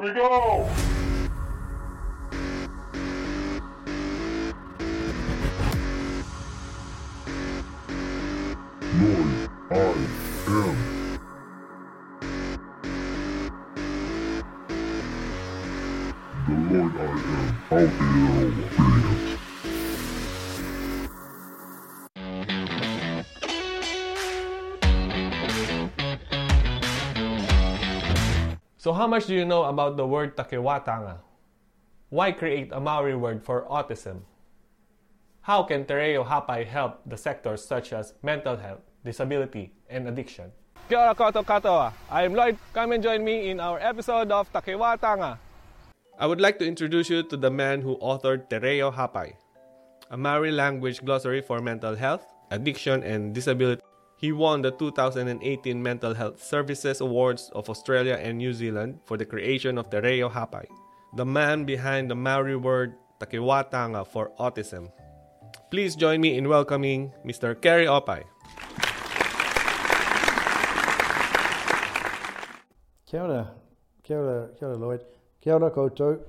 Here 0.00 0.08
we 0.08 0.14
go! 0.14 0.99
How 29.00 29.06
much 29.06 29.24
do 29.24 29.32
you 29.32 29.48
know 29.48 29.64
about 29.64 29.96
the 29.96 30.04
word 30.04 30.36
takiwatanga? 30.36 31.24
Why 32.12 32.32
create 32.36 32.68
a 32.68 32.78
Maori 32.78 33.16
word 33.16 33.40
for 33.40 33.64
autism? 33.64 34.28
How 35.40 35.62
can 35.62 35.86
Te 35.86 35.94
Reo 35.94 36.22
Hapai 36.22 36.66
help 36.68 37.00
the 37.08 37.16
sectors 37.16 37.64
such 37.64 37.94
as 37.94 38.12
mental 38.20 38.60
health, 38.60 38.84
disability, 39.02 39.72
and 39.88 40.04
addiction? 40.06 40.52
Kia 40.90 40.98
ora 41.00 41.14
koutou 41.14 41.40
katoa. 41.40 41.94
I 42.10 42.28
am 42.28 42.34
Lloyd. 42.34 42.58
Come 42.74 42.92
and 42.92 43.02
join 43.02 43.24
me 43.24 43.48
in 43.48 43.58
our 43.58 43.80
episode 43.80 44.30
of 44.30 44.52
Takiwatanga. 44.52 45.38
I 46.18 46.26
would 46.26 46.42
like 46.42 46.58
to 46.58 46.68
introduce 46.68 47.08
you 47.08 47.22
to 47.22 47.38
the 47.38 47.50
man 47.50 47.80
who 47.80 47.96
authored 48.04 48.50
Te 48.50 48.58
Reo 48.58 48.90
Hapai, 48.90 49.32
a 50.10 50.16
Maori 50.18 50.52
language 50.52 51.00
glossary 51.02 51.40
for 51.40 51.64
mental 51.64 51.96
health, 51.96 52.28
addiction, 52.50 53.02
and 53.02 53.32
disability. 53.32 53.80
He 54.20 54.32
won 54.32 54.60
the 54.60 54.70
2018 54.70 55.82
Mental 55.82 56.12
Health 56.12 56.44
Services 56.44 57.00
Awards 57.00 57.48
of 57.54 57.70
Australia 57.70 58.20
and 58.20 58.36
New 58.36 58.52
Zealand 58.52 59.00
for 59.06 59.16
the 59.16 59.24
creation 59.24 59.78
of 59.78 59.88
the 59.88 60.02
Reo 60.02 60.28
Hapai, 60.28 60.66
the 61.16 61.24
man 61.24 61.64
behind 61.64 62.10
the 62.10 62.14
Maori 62.14 62.54
word 62.54 62.96
Takiwatanga 63.18 64.06
for 64.06 64.30
autism. 64.38 64.92
Please 65.70 65.96
join 65.96 66.20
me 66.20 66.36
in 66.36 66.50
welcoming 66.50 67.14
Mr. 67.24 67.58
Keri 67.58 67.86
Opai. 67.86 68.24
Kia 73.06 73.22
ora, 73.22 73.54
kia 74.02 74.18
ora, 74.18 74.48
kia 74.58 74.68
ora 74.68 74.76
Lloyd. 74.76 75.00
Kia 75.40 75.54
ora 75.54 75.70
koutou. 75.70 76.20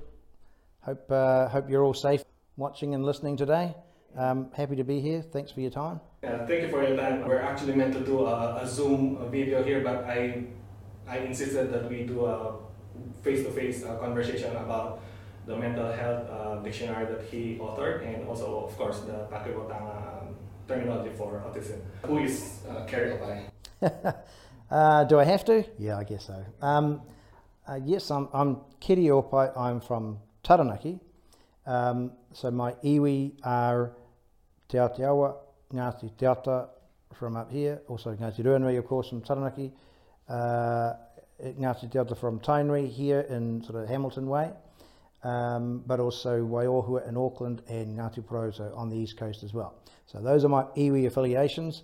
Hope, 0.80 1.12
uh, 1.12 1.46
hope 1.48 1.68
you're 1.68 1.84
all 1.84 1.92
safe 1.92 2.24
watching 2.56 2.94
and 2.94 3.04
listening 3.04 3.36
today. 3.36 3.74
Um, 4.16 4.48
happy 4.52 4.76
to 4.76 4.84
be 4.84 5.00
here. 5.00 5.22
Thanks 5.22 5.50
for 5.50 5.60
your 5.60 5.70
time. 5.70 6.00
Uh, 6.22 6.46
thank 6.46 6.62
you 6.62 6.68
for 6.68 6.86
your 6.86 6.96
time. 6.96 7.26
We're 7.26 7.40
actually 7.40 7.74
meant 7.74 7.94
to 7.94 8.00
do 8.00 8.26
a, 8.26 8.62
a 8.62 8.66
Zoom 8.66 9.18
video 9.30 9.62
here, 9.62 9.80
but 9.80 10.04
I, 10.04 10.44
I 11.08 11.18
insisted 11.18 11.72
that 11.72 11.88
we 11.88 12.04
do 12.04 12.26
a 12.26 12.56
face-to-face 13.22 13.84
uh, 13.84 13.96
conversation 13.96 14.54
about 14.56 15.00
the 15.46 15.56
mental 15.56 15.90
health 15.92 16.28
uh, 16.30 16.56
dictionary 16.62 17.06
that 17.06 17.24
he 17.24 17.58
authored, 17.58 18.06
and 18.06 18.28
also, 18.28 18.64
of 18.66 18.76
course, 18.76 19.00
the 19.00 19.26
Takiwatanga 19.32 20.22
um, 20.22 20.36
terminology 20.68 21.10
for 21.16 21.42
autism. 21.46 21.80
Who 22.06 22.18
is 22.18 22.60
uh, 22.68 22.86
Opai? 22.86 23.50
Uh, 24.70 25.04
do 25.04 25.18
I 25.18 25.24
have 25.24 25.44
to? 25.44 25.66
Yeah, 25.78 25.98
I 25.98 26.04
guess 26.04 26.28
so. 26.28 26.44
Um, 26.62 27.02
uh, 27.68 27.78
yes, 27.84 28.10
I'm, 28.10 28.26
I'm 28.32 28.60
Keri 28.80 29.04
Opai. 29.10 29.54
I'm 29.54 29.82
from 29.82 30.18
Taranaki. 30.42 30.98
Um, 31.66 32.12
so 32.32 32.50
my 32.50 32.72
iwi 32.82 33.32
are 33.44 33.92
Te 34.72 34.78
Aotearoa, 34.78 35.34
Ngāti 35.74 36.16
Te 36.16 36.24
Ata 36.24 36.68
from 37.12 37.36
up 37.36 37.52
here, 37.52 37.82
also 37.88 38.14
Ngāti 38.14 38.42
Ruanui, 38.42 38.78
of 38.78 38.86
course, 38.86 39.10
from 39.10 39.20
Taranaki, 39.20 39.70
uh, 40.30 40.94
Ngāti 41.44 41.92
Te 41.92 41.98
Ata 41.98 42.14
from 42.14 42.40
Tainui 42.40 42.88
here 42.88 43.20
in 43.28 43.62
sort 43.62 43.82
of 43.82 43.86
Hamilton 43.86 44.28
Way, 44.28 44.50
um, 45.24 45.82
but 45.86 46.00
also 46.00 46.40
Waiōhua 46.40 47.06
in 47.06 47.18
Auckland 47.18 47.60
and 47.68 47.98
Ngāti 47.98 48.22
Porou 48.24 48.74
on 48.74 48.88
the 48.88 48.96
east 48.96 49.18
coast 49.18 49.42
as 49.42 49.52
well. 49.52 49.74
So 50.06 50.22
those 50.22 50.42
are 50.42 50.48
my 50.48 50.62
iwi 50.74 51.04
affiliations. 51.04 51.82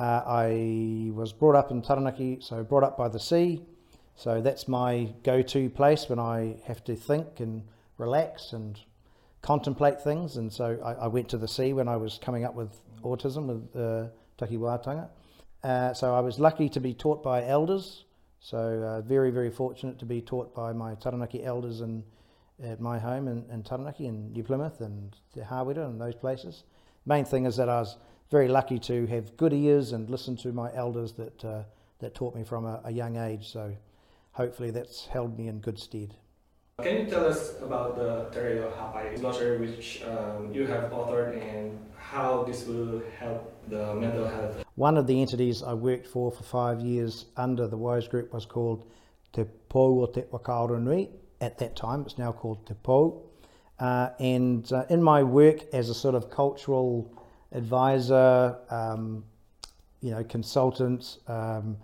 Uh, 0.00 0.22
I 0.26 1.10
was 1.12 1.34
brought 1.34 1.54
up 1.54 1.70
in 1.70 1.82
Taranaki, 1.82 2.38
so 2.40 2.64
brought 2.64 2.82
up 2.82 2.96
by 2.96 3.08
the 3.08 3.20
sea. 3.20 3.62
So 4.16 4.40
that's 4.40 4.66
my 4.66 5.12
go-to 5.22 5.68
place 5.68 6.08
when 6.08 6.18
I 6.18 6.56
have 6.64 6.82
to 6.84 6.96
think 6.96 7.40
and 7.40 7.64
relax 7.98 8.54
and 8.54 8.80
contemplate 9.42 10.00
things. 10.00 10.36
And 10.36 10.52
so 10.52 10.78
I, 10.84 11.04
I 11.04 11.06
went 11.08 11.28
to 11.30 11.38
the 11.38 11.48
sea 11.48 11.72
when 11.72 11.88
I 11.88 11.96
was 11.96 12.18
coming 12.22 12.44
up 12.44 12.54
with 12.54 12.70
autism 13.02 13.46
with 13.46 13.76
uh, 13.76 14.08
Takiwātanga. 14.38 15.08
Uh, 15.62 15.92
so 15.92 16.14
I 16.14 16.20
was 16.20 16.38
lucky 16.38 16.68
to 16.70 16.80
be 16.80 16.94
taught 16.94 17.22
by 17.22 17.44
elders. 17.46 18.04
So 18.40 18.58
uh, 18.58 19.00
very, 19.02 19.30
very 19.30 19.50
fortunate 19.50 19.98
to 20.00 20.04
be 20.04 20.20
taught 20.20 20.54
by 20.54 20.72
my 20.72 20.94
Taranaki 20.94 21.44
elders 21.44 21.80
in, 21.80 22.02
at 22.62 22.80
my 22.80 22.98
home 22.98 23.28
in, 23.28 23.44
in 23.50 23.62
Taranaki 23.62 24.06
and 24.06 24.32
New 24.32 24.42
Plymouth 24.42 24.80
and 24.80 25.14
Te 25.34 25.40
Hāwera 25.40 25.86
and 25.86 26.00
those 26.00 26.14
places. 26.14 26.64
Main 27.06 27.24
thing 27.24 27.46
is 27.46 27.56
that 27.56 27.68
I 27.68 27.80
was 27.80 27.96
very 28.30 28.48
lucky 28.48 28.78
to 28.80 29.06
have 29.06 29.36
good 29.36 29.52
ears 29.52 29.92
and 29.92 30.08
listen 30.08 30.36
to 30.38 30.52
my 30.52 30.74
elders 30.74 31.12
that, 31.12 31.44
uh, 31.44 31.62
that 31.98 32.14
taught 32.14 32.34
me 32.34 32.42
from 32.42 32.64
a, 32.64 32.80
a 32.84 32.90
young 32.90 33.16
age. 33.16 33.48
So 33.48 33.76
hopefully 34.32 34.70
that's 34.70 35.06
held 35.06 35.38
me 35.38 35.48
in 35.48 35.60
good 35.60 35.78
stead. 35.78 36.14
Can 36.80 37.04
you 37.04 37.06
tell 37.06 37.26
us 37.26 37.60
about 37.60 37.96
the 37.96 38.30
Te 38.32 38.40
Reo 38.40 38.70
Hapai 38.70 39.20
glossary 39.20 39.58
which 39.58 40.02
um, 40.04 40.50
you 40.54 40.66
have 40.66 40.90
authored 40.90 41.36
and 41.36 41.78
how 41.98 42.44
this 42.44 42.66
will 42.66 43.02
help 43.20 43.54
the 43.68 43.94
mental 43.94 44.26
health? 44.26 44.64
One 44.76 44.96
of 44.96 45.06
the 45.06 45.20
entities 45.20 45.62
I 45.62 45.74
worked 45.74 46.06
for 46.06 46.32
for 46.32 46.42
five 46.42 46.80
years 46.80 47.26
under 47.36 47.68
the 47.68 47.76
WISE 47.76 48.08
group 48.08 48.32
was 48.32 48.46
called 48.46 48.90
Te 49.34 49.44
Pou 49.68 50.02
o 50.02 50.06
Te 50.06 50.22
Whakaaro 50.22 50.80
Nui. 50.80 51.10
At 51.42 51.58
that 51.58 51.76
time, 51.76 52.02
it's 52.06 52.16
now 52.16 52.32
called 52.32 52.66
Te 52.66 52.74
Pou. 52.82 53.20
Uh, 53.78 54.08
and 54.18 54.72
uh, 54.72 54.86
in 54.88 55.02
my 55.02 55.22
work 55.22 55.62
as 55.74 55.90
a 55.90 55.94
sort 55.94 56.14
of 56.14 56.30
cultural 56.30 57.12
advisor, 57.52 58.56
um, 58.70 59.24
you 60.00 60.10
know, 60.10 60.24
consultant, 60.24 61.18
um, 61.28 61.76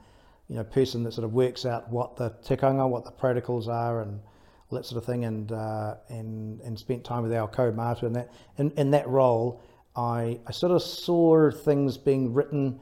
you 0.48 0.56
know, 0.56 0.65
person 0.65 1.03
that 1.04 1.12
sort 1.12 1.27
of 1.27 1.34
works 1.34 1.66
out 1.66 1.91
what 1.91 2.16
the 2.16 2.31
tikanga, 2.43 2.88
what 2.88 3.04
the 3.04 3.10
protocols 3.10 3.69
are, 3.69 4.00
and 4.00 4.21
all 4.70 4.78
that 4.78 4.84
sort 4.84 4.98
of 4.98 5.06
thing, 5.06 5.24
and 5.24 5.50
uh, 5.52 5.94
and 6.08 6.60
and 6.60 6.78
spent 6.78 7.04
time 7.04 7.22
with 7.22 7.32
our 7.32 7.48
kaumātua 7.48 8.04
in 8.04 8.12
that 8.14 8.30
in, 8.56 8.70
in 8.72 8.90
that 8.90 9.08
role. 9.08 9.62
I, 9.96 10.38
I 10.46 10.52
sort 10.52 10.70
of 10.72 10.82
saw 10.82 11.50
things 11.50 11.98
being 11.98 12.32
written 12.32 12.78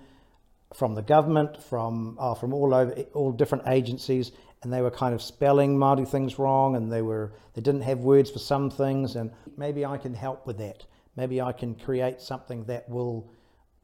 from 0.74 0.94
the 0.94 1.02
government, 1.02 1.62
from 1.62 2.16
uh, 2.20 2.34
from 2.34 2.52
all 2.52 2.74
over, 2.74 2.92
all 3.14 3.32
different 3.32 3.64
agencies, 3.68 4.32
and 4.62 4.72
they 4.72 4.82
were 4.82 4.90
kind 4.90 5.14
of 5.14 5.22
spelling 5.22 5.78
Māori 5.78 6.06
things 6.06 6.38
wrong, 6.38 6.76
and 6.76 6.92
they 6.92 7.02
were 7.02 7.32
they 7.54 7.62
didn't 7.62 7.82
have 7.82 8.00
words 8.00 8.30
for 8.30 8.38
some 8.38 8.70
things, 8.70 9.16
and 9.16 9.30
maybe 9.56 9.84
I 9.84 9.96
can 9.96 10.14
help 10.14 10.46
with 10.46 10.58
that. 10.58 10.84
Maybe 11.16 11.40
I 11.40 11.52
can 11.52 11.74
create 11.74 12.20
something 12.20 12.64
that 12.64 12.88
will, 12.88 13.30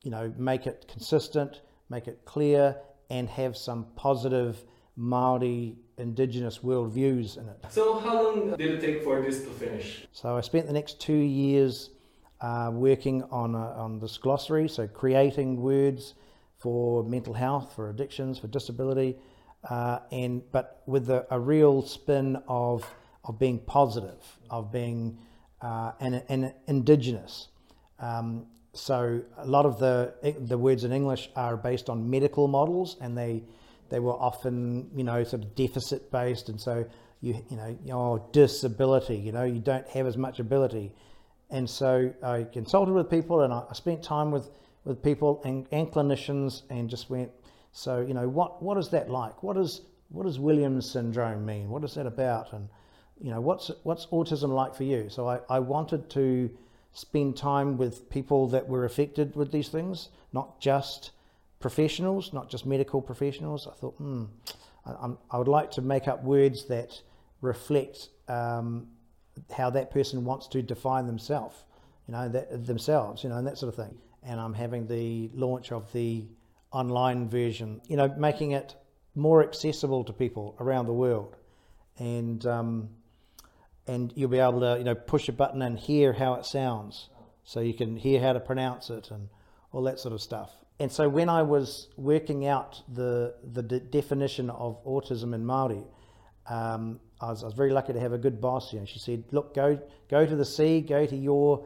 you 0.03 0.11
know, 0.11 0.35
make 0.37 0.67
it 0.67 0.87
consistent, 0.91 1.63
make 1.89 2.07
it 2.09 2.25
clear, 2.27 2.77
and 3.09 3.29
have 3.31 3.57
some 3.57 3.87
positive 3.97 4.63
Māori 4.99 5.77
Indigenous 5.99 6.59
worldviews 6.59 7.39
in 7.39 7.49
it. 7.49 7.65
So 7.71 7.99
how 7.99 8.23
long 8.23 8.57
did 8.57 8.61
it 8.61 8.81
take 8.81 9.05
for 9.05 9.21
this 9.21 9.43
to 9.45 9.51
finish? 9.51 10.07
So 10.13 10.37
I 10.37 10.41
spent 10.41 10.67
the 10.67 10.73
next 10.73 11.01
two 11.01 11.13
years 11.15 11.91
uh, 12.41 12.71
working 12.73 13.23
on, 13.25 13.55
a, 13.55 13.71
on 13.73 14.01
this 14.01 14.19
glossary, 14.19 14.69
so 14.69 14.87
creating 14.87 15.61
words 15.61 16.15
for 16.59 17.05
mental 17.05 17.35
health, 17.35 17.73
for 17.75 17.89
addictions, 17.89 18.39
for 18.39 18.49
disability, 18.49 19.17
uh, 19.69 20.01
and 20.11 20.43
but 20.51 20.83
with 20.87 21.09
a, 21.09 21.27
a, 21.31 21.39
real 21.39 21.83
spin 21.83 22.37
of 22.49 22.85
of 23.25 23.39
being 23.39 23.59
positive, 23.61 24.21
of 24.51 24.73
being 24.73 25.19
uh, 25.61 25.93
and, 26.01 26.23
and 26.29 26.53
indigenous. 26.67 27.49
Um, 28.01 28.47
so 28.73 29.23
a 29.37 29.47
lot 29.47 29.67
of 29.67 29.79
the 29.79 30.15
the 30.41 30.59
words 30.59 30.83
in 30.85 30.93
English 30.93 31.31
are 31.37 31.57
based 31.57 31.89
on 31.89 32.11
medical 32.11 32.49
models, 32.49 32.97
and 33.01 33.17
they 33.17 33.45
they 33.93 34.01
were 34.01 34.15
often 34.15 34.91
you 34.97 35.05
know 35.05 35.23
sort 35.23 35.45
of 35.45 35.55
deficit 35.55 36.11
based, 36.11 36.49
and 36.49 36.59
so 36.59 36.85
you 37.21 37.45
you 37.51 37.57
know 37.59 37.79
your 37.85 38.27
disability, 38.33 39.17
you 39.17 39.33
know 39.33 39.45
you 39.45 39.61
don't 39.61 39.87
have 39.89 40.07
as 40.07 40.17
much 40.17 40.41
ability, 40.41 40.93
and 41.51 41.69
so 41.69 42.13
I 42.23 42.45
consulted 42.45 42.93
with 42.93 43.11
people, 43.11 43.43
and 43.43 43.53
I, 43.53 43.65
I 43.71 43.75
spent 43.75 44.03
time 44.03 44.31
with 44.31 44.49
with 44.85 45.03
people 45.03 45.43
and, 45.45 45.67
and 45.71 45.87
clinicians, 45.89 46.63
and 46.71 46.89
just 46.89 47.11
went. 47.11 47.31
So 47.73 48.01
you 48.01 48.15
know 48.15 48.29
what 48.29 48.63
what 48.63 48.79
is 48.79 48.89
that 48.89 49.11
like? 49.11 49.43
What 49.43 49.59
is 49.59 49.83
what 50.09 50.25
does 50.25 50.39
Williams 50.39 50.91
syndrome 50.91 51.45
mean? 51.45 51.69
What 51.69 51.85
is 51.85 51.95
that 51.95 52.07
about? 52.07 52.55
And 52.55 52.71
you 53.21 53.31
know 53.31 53.43
what's 53.43 53.71
what's 53.83 54.07
autism 54.07 54.49
like 54.55 54.75
for 54.75 54.85
you? 54.85 55.11
So 55.11 55.29
I, 55.29 55.41
I 55.51 55.59
wanted 55.59 56.09
to 56.11 56.51
spend 56.95 57.37
time 57.37 57.77
with 57.77 58.09
people 58.09 58.49
that 58.49 58.67
were 58.69 58.87
affected 58.87 59.37
with 59.37 59.53
these 59.53 59.69
things, 59.69 60.09
not 60.33 60.61
just 60.61 61.11
professionals, 61.63 62.33
not 62.33 62.51
just 62.51 62.67
medical 62.67 63.01
professionals. 63.01 63.67
I 63.67 63.75
thought, 63.81 63.95
hmm, 63.97 64.25
I, 64.85 65.11
I 65.31 65.39
would 65.39 65.49
like 65.49 65.71
to 65.73 65.83
make 65.83 66.09
up 66.09 66.23
words 66.25 66.67
that 66.67 66.91
reflect 67.41 68.11
um, 68.29 68.89
how 69.57 69.71
that 69.71 69.91
person 69.91 70.25
wants 70.25 70.49
to 70.49 70.63
define 70.63 71.07
themselves, 71.07 71.57
you 72.07 72.13
know, 72.15 72.29
that, 72.29 72.67
themselves, 72.67 73.23
you 73.25 73.31
know, 73.31 73.39
and 73.39 73.47
that 73.47 73.59
sort 73.59 73.73
of 73.73 73.77
thing. 73.83 73.97
And 74.23 74.41
I'm 74.41 74.55
having 74.55 74.87
the 74.87 75.31
launch 75.35 75.73
of 75.73 75.91
the 75.93 76.27
online 76.71 77.29
version, 77.29 77.81
you 77.89 77.97
know, 77.97 78.09
making 78.19 78.53
it 78.53 78.75
more 79.15 79.43
accessible 79.43 80.05
to 80.05 80.13
people 80.13 80.57
around 80.61 80.87
the 80.87 80.99
world. 81.05 81.37
and 81.99 82.45
um, 82.47 82.89
and 83.87 84.13
you'll 84.15 84.31
be 84.31 84.39
able 84.39 84.61
to 84.61 84.79
you 84.79 84.85
know 84.85 84.95
push 84.95 85.29
a 85.29 85.33
button 85.33 85.63
and 85.63 85.79
hear 85.79 86.13
how 86.13 86.35
it 86.35 86.47
sounds, 86.47 87.09
so 87.45 87.61
you 87.61 87.75
can 87.75 87.97
hear 87.97 88.21
how 88.21 88.33
to 88.33 88.41
pronounce 88.41 88.91
it 88.91 89.11
and 89.11 89.29
all 89.73 89.83
that 89.83 89.99
sort 89.99 90.15
of 90.15 90.21
stuff. 90.21 90.51
And 90.83 90.91
so 90.91 91.09
when 91.09 91.29
I 91.29 91.43
was 91.43 91.87
working 91.97 92.49
out 92.49 92.83
the 92.93 93.35
the 93.53 93.63
de- 93.63 93.79
definition 93.79 94.51
of 94.51 94.85
autism 94.85 95.33
in 95.33 95.47
Maori, 95.47 95.85
um, 96.49 96.99
I, 97.21 97.27
was, 97.31 97.45
I 97.45 97.47
was 97.47 97.55
very 97.55 97.71
lucky 97.71 97.93
to 97.93 98.01
have 98.01 98.13
a 98.13 98.19
good 98.19 98.41
boss. 98.41 98.73
You 98.73 98.81
know, 98.81 98.85
she 98.85 98.99
said, 98.99 99.23
"Look, 99.31 99.55
go 99.55 99.81
go 100.11 100.27
to 100.27 100.35
the 100.35 100.45
sea, 100.45 100.81
go 100.81 101.07
to 101.07 101.15
your 101.15 101.65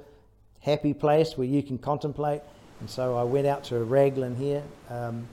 happy 0.60 0.92
place 0.92 1.38
where 1.38 1.46
you 1.46 1.62
can 1.62 1.78
contemplate." 1.78 2.42
And 2.80 2.90
so 2.90 3.16
I 3.16 3.22
went 3.22 3.46
out 3.46 3.64
to 3.64 3.82
Raglan 3.84 4.36
here, 4.36 4.62
um, 4.90 5.26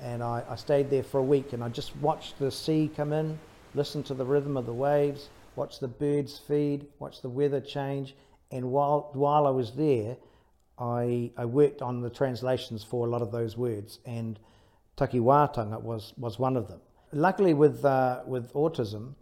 and 0.00 0.22
I, 0.22 0.44
I 0.48 0.54
stayed 0.54 0.88
there 0.88 1.02
for 1.02 1.18
a 1.18 1.24
week, 1.24 1.52
and 1.52 1.64
I 1.64 1.70
just 1.70 1.96
watched 1.96 2.38
the 2.38 2.52
sea 2.52 2.88
come 2.96 3.12
in, 3.12 3.36
listened 3.74 4.06
to 4.06 4.14
the 4.14 4.24
rhythm 4.24 4.56
of 4.56 4.64
the 4.64 4.72
waves, 4.72 5.28
watched 5.56 5.80
the 5.80 5.88
birds 5.88 6.38
feed, 6.38 6.86
watched 7.00 7.22
the 7.22 7.30
weather 7.30 7.60
change, 7.60 8.14
and 8.52 8.70
while 8.70 9.10
while 9.12 9.44
I 9.44 9.50
was 9.50 9.72
there, 9.72 10.18
I 10.78 11.30
I 11.36 11.44
worked 11.44 11.82
on 11.82 12.00
the 12.00 12.10
translations 12.10 12.84
for 12.84 13.06
a 13.06 13.10
lot 13.10 13.22
of 13.22 13.30
those 13.30 13.56
words, 13.56 14.00
and 14.04 14.38
takiwatanga 14.96 15.80
was 15.82 16.12
was 16.16 16.38
one 16.38 16.56
of 16.56 16.68
them. 16.68 16.80
Luckily, 17.12 17.54
with 17.54 17.84
uh, 17.84 18.22
with 18.26 18.52
autism, 18.54 19.14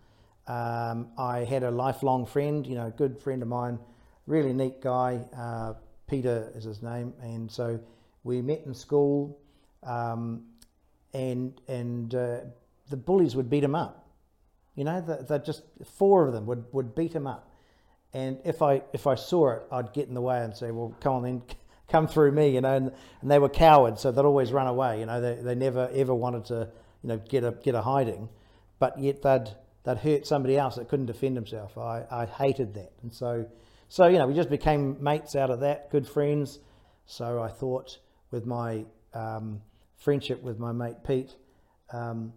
um, 0.47 1.09
I 1.19 1.45
had 1.45 1.63
a 1.63 1.71
lifelong 1.71 2.27
friend, 2.27 2.67
you 2.67 2.75
know, 2.75 2.91
good 2.97 3.19
friend 3.19 3.43
of 3.43 3.49
mine, 3.49 3.79
really 4.27 4.53
neat 4.53 4.81
guy. 4.81 5.21
Uh, 5.37 5.75
Peter 6.07 6.51
is 6.55 6.65
his 6.65 6.83
name, 6.83 7.13
and 7.23 7.51
so 7.51 7.79
we 8.25 8.43
met 8.43 8.63
in 8.67 8.75
school, 8.75 9.39
um, 9.83 10.43
and 11.13 11.61
and 11.69 12.15
uh, 12.15 12.41
the 12.91 12.97
bullies 12.97 13.37
would 13.37 13.51
beat 13.51 13.65
him 13.65 13.75
up. 13.75 14.09
You 14.75 14.85
know, 14.85 15.01
they 15.01 15.39
just 15.39 15.63
four 15.85 16.27
of 16.27 16.33
them 16.33 16.47
would, 16.47 16.65
would 16.73 16.95
beat 16.95 17.13
him 17.13 17.27
up, 17.27 17.51
and 18.15 18.39
if 18.45 18.63
I 18.63 18.83
if 18.93 19.07
I 19.07 19.15
saw 19.15 19.51
it, 19.53 19.63
I'd 19.71 19.93
get 19.93 20.09
in 20.09 20.15
the 20.15 20.21
way 20.21 20.43
and 20.43 20.55
say, 20.55 20.71
"Well, 20.71 20.95
come 21.01 21.15
on 21.15 21.23
then, 21.23 21.43
come 21.89 22.07
through 22.07 22.33
me," 22.33 22.51
you 22.51 22.61
know. 22.61 22.75
And, 22.75 22.93
and 23.21 23.31
they 23.31 23.39
were 23.39 23.49
cowards, 23.49 24.03
so 24.03 24.13
they'd 24.13 24.25
always 24.25 24.53
run 24.53 24.67
away. 24.67 25.01
You 25.01 25.07
know, 25.07 25.21
they 25.21 25.35
they 25.37 25.55
never 25.55 25.91
ever 25.95 26.15
wanted 26.15 26.45
to, 26.47 26.69
you 27.03 27.09
know, 27.09 27.19
get 27.19 27.45
a 27.45 27.53
get 27.53 27.75
a 27.75 27.83
hiding, 27.83 28.29
but 28.79 28.99
yet 28.99 29.23
they'd 29.23 29.49
they'd 29.85 29.99
hurt 29.99 30.27
somebody 30.27 30.59
else 30.59 30.77
that 30.77 30.89
couldn't 30.89 31.07
defend 31.07 31.37
himself. 31.37 31.79
I, 31.79 32.05
I 32.11 32.27
hated 32.27 32.75
that, 32.75 32.93
and 33.03 33.13
so 33.13 33.47
so 33.89 34.07
you 34.07 34.19
know 34.19 34.27
we 34.27 34.35
just 34.35 34.51
became 34.51 35.03
mates 35.03 35.35
out 35.35 35.51
of 35.51 35.61
that, 35.61 35.91
good 35.91 36.07
friends. 36.07 36.59
So 37.07 37.43
I 37.43 37.49
thought 37.49 37.99
with 38.31 38.47
my 38.47 38.85
um, 39.15 39.61
friendship 39.97 40.43
with 40.43 40.59
my 40.59 40.73
mate 40.73 40.97
Pete, 41.07 41.35
um, 41.93 42.35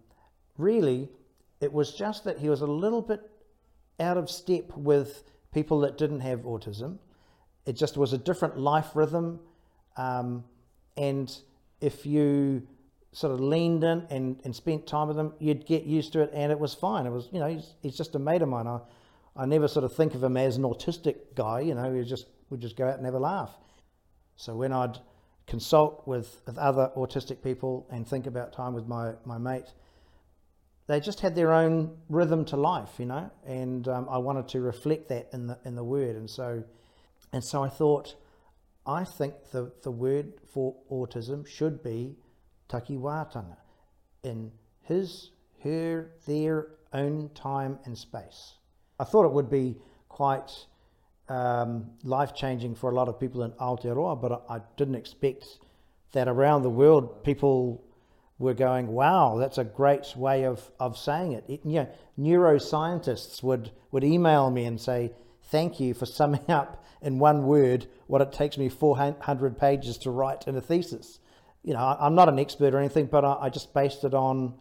really 0.56 1.10
it 1.60 1.72
was 1.72 1.92
just 1.94 2.24
that 2.24 2.38
he 2.38 2.48
was 2.48 2.60
a 2.60 2.66
little 2.66 3.02
bit 3.02 3.20
out 3.98 4.16
of 4.16 4.30
step 4.30 4.76
with 4.76 5.22
people 5.56 5.80
that 5.80 5.96
didn't 5.96 6.20
have 6.20 6.40
autism. 6.40 6.98
It 7.64 7.76
just 7.76 7.96
was 7.96 8.12
a 8.12 8.18
different 8.18 8.58
life 8.58 8.90
rhythm, 8.94 9.40
um, 9.96 10.44
and 10.98 11.34
if 11.80 12.04
you 12.04 12.62
sort 13.12 13.32
of 13.32 13.40
leaned 13.40 13.82
in 13.82 14.06
and, 14.10 14.38
and 14.44 14.54
spent 14.54 14.86
time 14.86 15.08
with 15.08 15.16
them, 15.16 15.32
you'd 15.38 15.64
get 15.64 15.84
used 15.84 16.12
to 16.12 16.20
it, 16.20 16.30
and 16.34 16.52
it 16.52 16.58
was 16.58 16.74
fine. 16.74 17.06
It 17.06 17.10
was, 17.10 17.30
you 17.32 17.40
know, 17.40 17.48
he's, 17.48 17.72
he's 17.82 17.96
just 17.96 18.14
a 18.14 18.18
mate 18.18 18.42
of 18.42 18.50
mine. 18.50 18.66
I, 18.66 18.80
I 19.34 19.46
never 19.46 19.66
sort 19.66 19.86
of 19.86 19.94
think 19.94 20.14
of 20.14 20.22
him 20.22 20.36
as 20.36 20.58
an 20.58 20.64
autistic 20.64 21.16
guy. 21.34 21.60
You 21.60 21.74
know, 21.74 21.88
we 21.88 22.04
just 22.04 22.26
we 22.50 22.58
just 22.58 22.76
go 22.76 22.86
out 22.86 22.98
and 22.98 23.06
have 23.06 23.14
a 23.14 23.18
laugh. 23.18 23.52
So 24.36 24.54
when 24.54 24.74
I'd 24.74 24.98
consult 25.46 26.06
with, 26.06 26.42
with 26.46 26.58
other 26.58 26.90
autistic 26.96 27.42
people 27.42 27.86
and 27.90 28.06
think 28.06 28.26
about 28.26 28.52
time 28.52 28.74
with 28.74 28.86
my, 28.86 29.14
my 29.24 29.38
mate, 29.38 29.72
they 30.86 31.00
just 31.00 31.20
had 31.20 31.34
their 31.34 31.52
own 31.52 31.96
rhythm 32.08 32.44
to 32.46 32.56
life, 32.56 32.90
you 32.98 33.06
know, 33.06 33.30
and 33.44 33.88
um, 33.88 34.08
I 34.08 34.18
wanted 34.18 34.48
to 34.48 34.60
reflect 34.60 35.08
that 35.08 35.28
in 35.32 35.48
the 35.48 35.58
in 35.64 35.74
the 35.74 35.84
word, 35.84 36.16
and 36.16 36.30
so 36.30 36.62
and 37.32 37.42
so 37.44 37.62
I 37.62 37.68
thought, 37.68 38.14
I 38.86 39.04
think 39.04 39.34
the 39.52 39.72
the 39.82 39.90
word 39.90 40.34
for 40.52 40.76
autism 40.90 41.46
should 41.46 41.82
be 41.82 42.16
takiwatanga, 42.68 43.56
in 44.22 44.52
his, 44.82 45.30
her, 45.62 46.12
their 46.26 46.68
own 46.92 47.30
time 47.34 47.78
and 47.84 47.96
space. 47.96 48.54
I 48.98 49.04
thought 49.04 49.26
it 49.26 49.32
would 49.32 49.50
be 49.50 49.76
quite 50.08 50.50
um, 51.28 51.90
life 52.04 52.34
changing 52.34 52.76
for 52.76 52.90
a 52.90 52.94
lot 52.94 53.08
of 53.08 53.18
people 53.18 53.42
in 53.42 53.50
Aotearoa, 53.52 54.20
but 54.20 54.44
I, 54.48 54.56
I 54.56 54.60
didn't 54.76 54.94
expect 54.94 55.44
that 56.12 56.28
around 56.28 56.62
the 56.62 56.70
world 56.70 57.24
people 57.24 57.84
were 58.38 58.54
going, 58.54 58.88
wow, 58.88 59.36
that's 59.38 59.58
a 59.58 59.64
great 59.64 60.14
way 60.16 60.44
of, 60.44 60.70
of 60.78 60.98
saying 60.98 61.32
it. 61.32 61.44
it. 61.48 61.60
You 61.64 61.80
know, 61.80 61.88
neuroscientists 62.18 63.42
would, 63.42 63.70
would 63.90 64.04
email 64.04 64.50
me 64.50 64.64
and 64.64 64.80
say, 64.80 65.12
thank 65.44 65.80
you 65.80 65.94
for 65.94 66.06
summing 66.06 66.44
up 66.48 66.84
in 67.00 67.18
one 67.18 67.46
word 67.46 67.86
what 68.06 68.20
it 68.20 68.32
takes 68.32 68.58
me 68.58 68.68
400 68.68 69.58
pages 69.58 69.98
to 69.98 70.10
write 70.10 70.46
in 70.46 70.56
a 70.56 70.60
thesis. 70.60 71.18
You 71.62 71.74
know, 71.74 71.96
I'm 71.98 72.14
not 72.14 72.28
an 72.28 72.38
expert 72.38 72.74
or 72.74 72.78
anything, 72.78 73.06
but 73.06 73.24
I, 73.24 73.36
I 73.42 73.48
just 73.48 73.74
based 73.74 74.04
it 74.04 74.14
on 74.14 74.54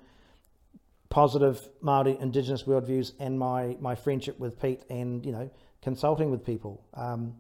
positive 1.09 1.69
Maori 1.81 2.17
Indigenous 2.19 2.63
worldviews 2.63 3.13
and 3.19 3.37
my, 3.37 3.77
my 3.79 3.95
friendship 3.95 4.39
with 4.39 4.59
Pete 4.59 4.83
and, 4.89 5.25
you 5.25 5.31
know, 5.31 5.49
consulting 5.81 6.31
with 6.31 6.45
people. 6.45 6.83
Um, 6.93 7.35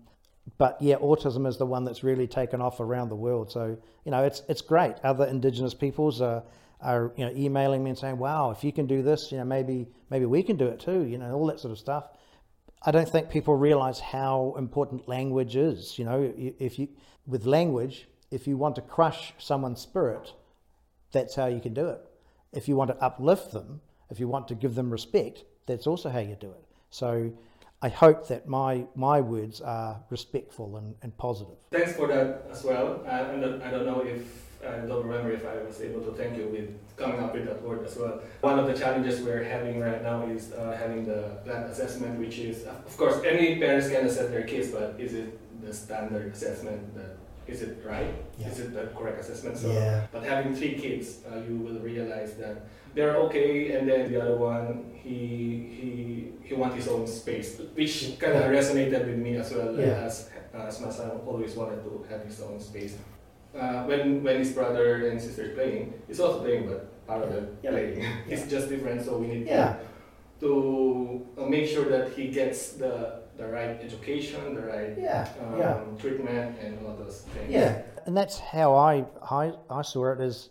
but 0.57 0.81
yeah, 0.81 0.95
autism 0.97 1.47
is 1.47 1.57
the 1.57 1.65
one 1.65 1.83
that's 1.83 2.03
really 2.03 2.27
taken 2.27 2.61
off 2.61 2.79
around 2.79 3.09
the 3.09 3.15
world. 3.15 3.51
So 3.51 3.77
you 4.03 4.11
know, 4.11 4.23
it's 4.23 4.43
it's 4.47 4.61
great. 4.61 4.95
Other 5.03 5.25
Indigenous 5.25 5.73
peoples 5.73 6.21
are 6.21 6.43
are 6.81 7.11
you 7.17 7.25
know 7.25 7.31
emailing 7.35 7.83
me 7.83 7.91
and 7.91 7.99
saying, 7.99 8.17
"Wow, 8.17 8.51
if 8.51 8.63
you 8.63 8.71
can 8.71 8.85
do 8.85 9.01
this, 9.01 9.31
you 9.31 9.37
know, 9.37 9.45
maybe 9.45 9.87
maybe 10.09 10.25
we 10.25 10.43
can 10.43 10.55
do 10.55 10.67
it 10.67 10.79
too." 10.79 11.03
You 11.03 11.17
know, 11.17 11.33
all 11.33 11.47
that 11.47 11.59
sort 11.59 11.71
of 11.71 11.79
stuff. 11.79 12.05
I 12.83 12.91
don't 12.91 13.09
think 13.09 13.29
people 13.29 13.55
realise 13.55 13.99
how 13.99 14.53
important 14.57 15.07
language 15.07 15.55
is. 15.55 15.97
You 15.97 16.05
know, 16.05 16.33
if 16.37 16.77
you 16.77 16.89
with 17.25 17.45
language, 17.45 18.07
if 18.31 18.47
you 18.47 18.57
want 18.57 18.75
to 18.75 18.81
crush 18.81 19.33
someone's 19.39 19.81
spirit, 19.81 20.33
that's 21.11 21.35
how 21.35 21.47
you 21.47 21.59
can 21.59 21.73
do 21.73 21.87
it. 21.89 22.01
If 22.53 22.67
you 22.67 22.75
want 22.75 22.91
to 22.91 23.03
uplift 23.03 23.51
them, 23.51 23.81
if 24.09 24.19
you 24.19 24.27
want 24.27 24.47
to 24.49 24.55
give 24.55 24.75
them 24.75 24.91
respect, 24.91 25.43
that's 25.65 25.87
also 25.87 26.09
how 26.09 26.19
you 26.19 26.37
do 26.39 26.51
it. 26.51 26.63
So 26.91 27.31
I 27.85 27.89
hope 27.89 28.27
that 28.29 28.47
my, 28.47 28.83
my 28.95 29.21
words 29.21 29.61
are 29.61 30.01
respectful 30.09 30.77
and, 30.77 30.95
and 31.03 31.15
positive. 31.19 31.57
Thanks 31.69 31.93
for 31.93 32.07
that 32.07 32.47
as 32.49 32.63
well. 32.63 33.03
I, 33.07 33.19
I, 33.33 33.35
don't, 33.39 33.61
I 33.61 33.69
don't 33.69 33.85
know 33.85 33.99
if, 33.99 34.23
I 34.67 34.77
don't 34.87 35.05
remember 35.05 35.31
if 35.31 35.45
I 35.45 35.61
was 35.61 35.79
able 35.81 36.01
to 36.01 36.11
thank 36.13 36.35
you 36.35 36.47
with 36.47 36.69
coming 36.97 37.19
up 37.19 37.35
with 37.35 37.45
that 37.45 37.61
word 37.61 37.85
as 37.85 37.95
well. 37.95 38.23
One 38.41 38.57
of 38.57 38.65
the 38.65 38.73
challenges 38.73 39.21
we're 39.21 39.43
having 39.43 39.79
right 39.79 40.01
now 40.01 40.25
is 40.25 40.51
uh, 40.51 40.75
having 40.75 41.05
the 41.05 41.37
plan 41.45 41.61
assessment, 41.65 42.19
which 42.19 42.39
is, 42.39 42.63
of 42.65 42.97
course, 42.97 43.23
any 43.23 43.59
parents 43.59 43.87
can 43.87 44.03
assess 44.07 44.31
their 44.31 44.47
kids, 44.47 44.71
but 44.71 44.95
is 44.97 45.13
it 45.13 45.29
the 45.63 45.71
standard 45.71 46.33
assessment 46.33 46.81
that 46.95 47.17
is 47.45 47.61
it 47.61 47.83
right? 47.85 48.15
Yeah. 48.39 48.47
Is 48.47 48.61
it 48.61 48.73
the 48.73 48.87
correct 48.97 49.19
assessment? 49.19 49.59
So, 49.59 49.71
yeah. 49.71 50.07
But 50.11 50.23
having 50.23 50.55
three 50.55 50.73
kids, 50.73 51.19
uh, 51.31 51.35
you 51.47 51.57
will 51.57 51.79
realize 51.81 52.33
that 52.37 52.65
they're 52.95 53.17
okay, 53.27 53.75
and 53.75 53.87
then 53.87 54.11
the 54.11 54.21
other 54.21 54.37
one, 54.37 54.95
he 55.03 55.69
he 55.77 56.31
he 56.43 56.53
wants 56.55 56.75
his 56.77 56.87
own 56.87 57.05
space, 57.05 57.59
which 57.73 58.17
kind 58.17 58.33
of 58.33 58.43
resonated 58.49 59.05
with 59.05 59.17
me 59.17 59.35
as 59.35 59.51
well. 59.53 59.77
Yeah. 59.77 60.07
As 60.07 60.29
as 60.53 60.81
my 60.81 60.89
son 60.89 61.11
always 61.27 61.55
wanted 61.55 61.83
to 61.83 62.05
have 62.09 62.23
his 62.23 62.41
own 62.41 62.59
space. 62.59 62.97
Uh, 63.53 63.83
when 63.83 64.23
when 64.23 64.37
his 64.39 64.51
brother 64.53 65.09
and 65.09 65.21
sister 65.21 65.49
playing, 65.49 65.93
he's 66.07 66.19
also 66.19 66.39
playing, 66.39 66.67
but 66.67 67.05
part 67.05 67.23
of 67.23 67.29
the 67.33 67.47
yeah. 67.61 67.71
playing. 67.71 68.05
it's 68.27 68.47
just 68.49 68.69
different, 68.69 69.03
so 69.03 69.17
we 69.17 69.27
need 69.27 69.47
yeah. 69.47 69.73
to 69.73 69.85
to 70.39 71.25
uh, 71.37 71.45
make 71.45 71.67
sure 71.67 71.85
that 71.85 72.13
he 72.13 72.27
gets 72.29 72.73
the 72.73 73.23
the 73.37 73.47
right 73.47 73.75
education, 73.83 74.55
the 74.55 74.61
right 74.61 74.95
yeah, 74.97 75.27
um, 75.41 75.59
yeah. 75.59 75.79
treatment, 75.99 76.57
and 76.63 76.79
all 76.85 76.95
those 76.95 77.21
things. 77.33 77.51
Yeah, 77.51 77.81
and 78.05 78.15
that's 78.15 78.39
how 78.39 78.73
I, 78.75 79.05
I 79.29 79.53
I 79.69 79.81
saw 79.81 80.11
it 80.13 80.21
as 80.21 80.49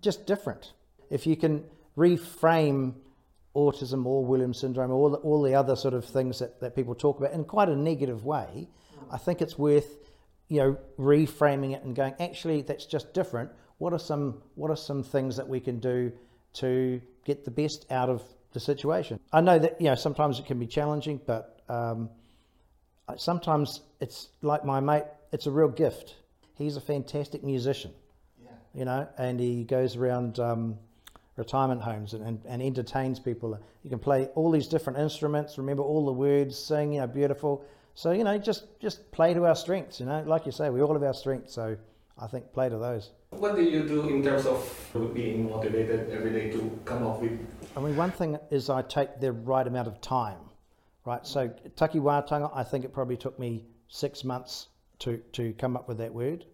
just 0.00 0.26
different. 0.26 0.72
If 1.12 1.26
you 1.26 1.36
can 1.36 1.64
reframe 1.96 2.94
autism 3.54 4.06
or 4.06 4.24
Williams 4.24 4.58
syndrome 4.58 4.90
or 4.90 4.94
all 4.94 5.10
the, 5.10 5.18
all 5.18 5.42
the 5.42 5.54
other 5.54 5.76
sort 5.76 5.92
of 5.92 6.06
things 6.06 6.38
that, 6.38 6.58
that 6.60 6.74
people 6.74 6.94
talk 6.94 7.18
about 7.18 7.32
in 7.32 7.44
quite 7.44 7.68
a 7.68 7.76
negative 7.76 8.24
way, 8.24 8.66
I 9.10 9.18
think 9.18 9.42
it's 9.42 9.58
worth 9.58 9.98
you 10.48 10.58
know 10.58 10.76
reframing 10.98 11.74
it 11.74 11.82
and 11.82 11.94
going 11.94 12.14
actually 12.18 12.62
that's 12.62 12.86
just 12.86 13.12
different. 13.12 13.50
What 13.78 13.92
are 13.92 13.98
some 13.98 14.42
what 14.54 14.70
are 14.70 14.76
some 14.76 15.02
things 15.02 15.36
that 15.36 15.48
we 15.48 15.60
can 15.60 15.80
do 15.80 16.12
to 16.54 17.00
get 17.24 17.44
the 17.44 17.50
best 17.50 17.84
out 17.90 18.08
of 18.08 18.22
the 18.54 18.60
situation? 18.60 19.20
I 19.32 19.42
know 19.42 19.58
that 19.58 19.80
you 19.80 19.88
know 19.88 19.94
sometimes 19.94 20.38
it 20.38 20.46
can 20.46 20.58
be 20.58 20.66
challenging, 20.66 21.20
but 21.26 21.60
um, 21.68 22.08
sometimes 23.16 23.80
it's 24.00 24.28
like 24.40 24.64
my 24.64 24.80
mate, 24.80 25.04
it's 25.30 25.46
a 25.46 25.50
real 25.50 25.68
gift. 25.68 26.16
He's 26.54 26.76
a 26.76 26.80
fantastic 26.80 27.42
musician, 27.44 27.92
yeah. 28.42 28.50
you 28.74 28.84
know, 28.84 29.08
and 29.18 29.40
he 29.40 29.64
goes 29.64 29.96
around 29.96 30.38
um, 30.38 30.78
retirement 31.36 31.80
homes 31.80 32.14
and, 32.14 32.24
and, 32.24 32.40
and, 32.46 32.60
entertains 32.60 33.18
people. 33.18 33.58
You 33.82 33.90
can 33.90 33.98
play 33.98 34.26
all 34.34 34.50
these 34.50 34.68
different 34.68 34.98
instruments, 34.98 35.56
remember 35.56 35.82
all 35.82 36.04
the 36.04 36.12
words, 36.12 36.58
sing, 36.58 36.92
you 36.92 37.00
know, 37.00 37.06
beautiful. 37.06 37.64
So, 37.94 38.12
you 38.12 38.24
know, 38.24 38.36
just, 38.38 38.66
just 38.80 39.10
play 39.12 39.32
to 39.34 39.46
our 39.46 39.56
strengths, 39.56 40.00
you 40.00 40.06
know, 40.06 40.22
like 40.26 40.46
you 40.46 40.52
say, 40.52 40.68
we 40.70 40.82
all 40.82 40.92
have 40.92 41.02
our 41.02 41.14
strengths. 41.14 41.54
So 41.54 41.76
I 42.18 42.26
think 42.26 42.52
play 42.52 42.68
to 42.68 42.78
those. 42.78 43.10
What 43.30 43.56
do 43.56 43.62
you 43.62 43.82
do 43.88 44.08
in 44.08 44.22
terms 44.22 44.46
of 44.46 45.14
being 45.14 45.48
motivated 45.48 46.10
every 46.10 46.30
day 46.30 46.50
to 46.50 46.78
come 46.84 47.06
up 47.06 47.20
with? 47.20 47.38
I 47.76 47.80
mean, 47.80 47.96
one 47.96 48.10
thing 48.10 48.38
is 48.50 48.68
I 48.68 48.82
take 48.82 49.20
the 49.20 49.32
right 49.32 49.66
amount 49.66 49.88
of 49.88 50.00
time, 50.00 50.38
right? 51.06 51.26
So 51.26 51.48
takiwatanga, 51.76 52.50
I 52.54 52.62
think 52.62 52.84
it 52.84 52.92
probably 52.92 53.16
took 53.16 53.38
me 53.38 53.64
six 53.88 54.22
months 54.22 54.68
to, 55.00 55.16
to 55.32 55.52
come 55.54 55.76
up 55.76 55.88
with 55.88 55.98
that 55.98 56.12
word. 56.12 56.44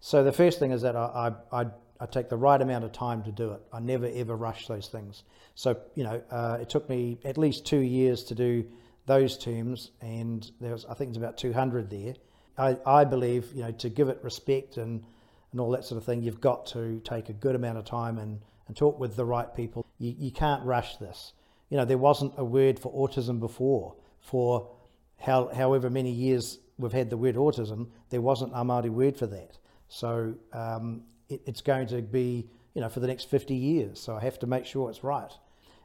So 0.00 0.24
the 0.24 0.32
first 0.32 0.58
thing 0.58 0.72
is 0.72 0.82
that 0.82 0.96
I, 0.96 1.32
I, 1.52 1.62
I, 1.62 1.66
I 2.04 2.06
take 2.06 2.28
the 2.28 2.36
right 2.36 2.60
amount 2.60 2.84
of 2.84 2.92
time 2.92 3.22
to 3.22 3.32
do 3.32 3.52
it. 3.52 3.62
I 3.72 3.80
never 3.80 4.06
ever 4.14 4.36
rush 4.36 4.66
those 4.66 4.88
things. 4.88 5.24
So, 5.54 5.80
you 5.94 6.04
know, 6.04 6.22
uh, 6.30 6.58
it 6.60 6.68
took 6.68 6.86
me 6.86 7.18
at 7.24 7.38
least 7.38 7.64
two 7.64 7.80
years 7.80 8.24
to 8.24 8.34
do 8.34 8.66
those 9.06 9.38
terms, 9.38 9.90
and 10.02 10.50
there 10.60 10.72
was, 10.72 10.84
I 10.84 10.92
think 10.92 11.08
it's 11.08 11.16
about 11.16 11.38
200 11.38 11.88
there. 11.88 12.14
I, 12.58 12.76
I 12.84 13.04
believe, 13.04 13.50
you 13.54 13.62
know, 13.62 13.70
to 13.70 13.88
give 13.88 14.10
it 14.10 14.18
respect 14.22 14.76
and, 14.76 15.02
and 15.50 15.60
all 15.60 15.70
that 15.70 15.86
sort 15.86 15.96
of 15.96 16.04
thing, 16.04 16.20
you've 16.20 16.42
got 16.42 16.66
to 16.66 17.00
take 17.04 17.30
a 17.30 17.32
good 17.32 17.54
amount 17.54 17.78
of 17.78 17.86
time 17.86 18.18
and, 18.18 18.38
and 18.68 18.76
talk 18.76 19.00
with 19.00 19.16
the 19.16 19.24
right 19.24 19.54
people. 19.54 19.86
You, 19.98 20.14
you 20.18 20.30
can't 20.30 20.62
rush 20.62 20.98
this. 20.98 21.32
You 21.70 21.78
know, 21.78 21.86
there 21.86 21.96
wasn't 21.96 22.34
a 22.36 22.44
word 22.44 22.78
for 22.78 22.92
autism 22.92 23.40
before. 23.40 23.96
For 24.20 24.70
how, 25.18 25.48
however 25.48 25.88
many 25.88 26.10
years 26.10 26.58
we've 26.76 26.92
had 26.92 27.08
the 27.08 27.16
word 27.16 27.36
autism, 27.36 27.88
there 28.10 28.20
wasn't 28.20 28.52
a 28.52 28.58
Māori 28.58 28.90
word 28.90 29.16
for 29.16 29.26
that. 29.28 29.56
So 29.88 30.34
um, 30.52 31.04
it, 31.28 31.42
it's 31.46 31.60
going 31.60 31.86
to 31.88 32.02
be, 32.02 32.48
you 32.74 32.80
know, 32.80 32.88
for 32.88 33.00
the 33.00 33.06
next 33.06 33.30
50 33.30 33.54
years. 33.54 34.00
So 34.00 34.14
I 34.14 34.20
have 34.20 34.38
to 34.40 34.46
make 34.46 34.66
sure 34.66 34.90
it's 34.90 35.04
right. 35.04 35.32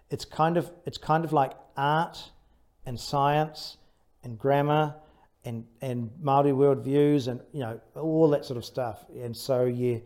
It's 0.10 0.26
kind 0.26 0.58
of, 0.58 0.72
it's 0.86 0.98
kind 0.98 1.24
of 1.24 1.34
like 1.34 1.54
art 1.78 2.32
and 2.86 3.00
science 3.00 3.78
and 4.24 4.38
grammar 4.38 4.96
and 5.46 5.66
and 5.82 6.10
Maori 6.22 6.54
world 6.54 6.84
views 6.84 7.28
and 7.28 7.40
you 7.54 7.62
know 7.62 7.80
all 7.96 8.30
that 8.30 8.46
sort 8.46 8.58
of 8.58 8.66
stuff. 8.66 9.06
And 9.10 9.36
so 9.36 9.66
yeah, 9.66 10.00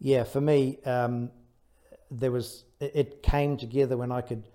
yeah, 0.00 0.24
for 0.24 0.40
me, 0.40 0.78
um, 0.84 1.30
there 2.10 2.32
was 2.32 2.64
it 2.80 3.22
came 3.22 3.56
together 3.56 3.96
when 3.96 4.10
I 4.10 4.20
could 4.20 4.48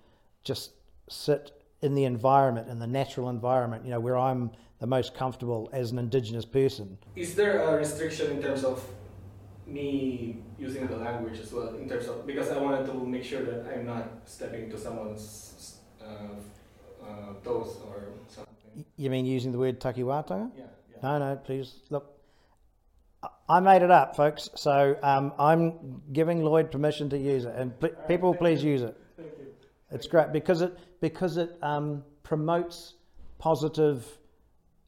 just 0.44 0.72
sit 1.08 1.52
in 1.80 1.94
the 1.94 2.04
environment, 2.04 2.68
in 2.68 2.78
the 2.78 2.86
natural 2.86 3.30
environment, 3.30 3.84
you 3.84 3.90
know, 3.90 4.00
where 4.00 4.18
I'm 4.18 4.50
the 4.80 4.86
most 4.86 5.14
comfortable 5.14 5.70
as 5.72 5.92
an 5.92 5.98
Indigenous 5.98 6.44
person. 6.44 6.98
Is 7.16 7.34
there 7.34 7.62
a 7.62 7.76
restriction 7.76 8.30
in 8.30 8.42
terms 8.42 8.64
of 8.64 8.84
me 9.72 10.42
using 10.58 10.86
the 10.88 10.96
language 10.96 11.38
as 11.38 11.52
well? 11.52 11.74
In 11.80 11.88
terms 11.88 12.06
of 12.06 12.26
because 12.26 12.50
I 12.50 12.58
wanted 12.58 12.86
to 12.86 13.06
make 13.06 13.24
sure 13.24 13.42
that 13.42 13.64
I'm 13.72 13.86
not 13.86 14.22
stepping 14.26 14.64
into 14.64 14.78
someone's 14.78 15.78
uh, 16.00 17.04
uh, 17.04 17.32
toes 17.44 17.76
or 17.84 18.08
something. 18.28 18.84
You 18.96 19.10
mean 19.10 19.26
using 19.26 19.52
the 19.52 19.58
word 19.58 19.80
takiwatanga? 19.80 20.50
Yeah, 20.56 20.64
yeah. 21.02 21.18
No, 21.18 21.18
no, 21.18 21.36
please 21.36 21.74
look. 21.90 22.14
I- 23.48 23.60
made 23.60 23.82
it 23.82 23.90
up, 23.90 24.16
folks. 24.16 24.50
So 24.54 24.96
um, 25.02 25.32
I'm 25.38 26.02
giving 26.12 26.42
Lloyd 26.44 26.70
permission 26.70 27.08
to 27.10 27.18
use 27.18 27.44
it, 27.44 27.54
and 27.56 27.78
pl- 27.78 27.90
people, 28.06 28.34
please 28.34 28.62
use 28.62 28.82
it. 28.82 28.96
Thank 29.16 29.30
you. 29.38 29.46
It's 29.90 30.06
great 30.06 30.32
because 30.32 30.60
it 30.60 30.76
because 31.00 31.36
it 31.36 31.56
um, 31.62 32.04
promotes 32.22 32.94
positive, 33.38 34.06